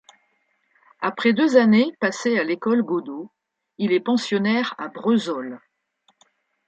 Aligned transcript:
Après 1.01 1.31
deux 1.31 1.57
années 1.57 1.91
passées 1.99 2.39
à 2.39 2.43
l'école 2.43 2.81
Godeau, 2.81 3.29
il 3.77 3.93
est 3.93 3.99
pensionnaire 3.99 4.73
à 4.79 4.87
Brezolles. 4.87 5.59